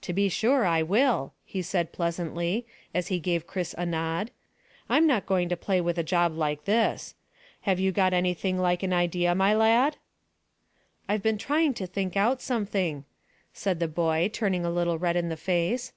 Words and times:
"To 0.00 0.14
be 0.14 0.30
sure 0.30 0.64
I 0.64 0.82
will," 0.82 1.34
he 1.44 1.60
said 1.60 1.92
pleasantly, 1.92 2.66
as 2.94 3.08
he 3.08 3.18
gave 3.20 3.46
Chris 3.46 3.74
a 3.76 3.84
nod. 3.84 4.30
"I'm 4.88 5.06
not 5.06 5.26
going 5.26 5.50
to 5.50 5.54
play 5.58 5.82
with 5.82 5.98
a 5.98 6.02
job 6.02 6.34
like 6.34 6.64
this. 6.64 7.14
Have 7.68 7.78
you 7.78 7.92
got 7.92 8.14
anything 8.14 8.56
like 8.58 8.82
an 8.82 8.94
idea, 8.94 9.34
my 9.34 9.52
lad?" 9.54 9.98
"I've 11.10 11.22
been 11.22 11.36
trying 11.36 11.74
to 11.74 11.86
think 11.86 12.16
out 12.16 12.40
something," 12.40 13.04
said 13.52 13.80
the 13.80 13.86
boy, 13.86 14.30
turning 14.32 14.64
a 14.64 14.70
little 14.70 14.96
red 14.98 15.14
in 15.14 15.28
the 15.28 15.36
face. 15.36 15.92